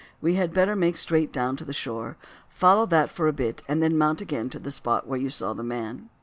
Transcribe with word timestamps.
"We 0.19 0.33
had 0.33 0.51
better 0.51 0.75
make 0.75 0.97
straight 0.97 1.31
down 1.31 1.57
to 1.57 1.63
the 1.63 1.73
shore, 1.73 2.17
follow 2.49 2.87
that 2.87 3.11
for 3.11 3.27
a 3.27 3.33
bit, 3.33 3.61
and 3.67 3.83
then 3.83 3.99
mount 3.99 4.19
again 4.19 4.49
to 4.49 4.57
the 4.57 4.71
spot 4.71 5.05
where 5.07 5.19
you 5.19 5.29
saw 5.29 5.53
the 5.53 5.61
man." 5.63 6.09